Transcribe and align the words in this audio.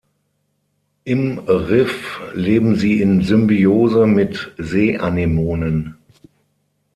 Im 1.03 1.37
Riff 1.45 2.21
leben 2.33 2.75
sie 2.75 3.03
in 3.03 3.21
Symbiose 3.21 4.07
mit 4.07 4.51
Seeanemonen. 4.57 5.95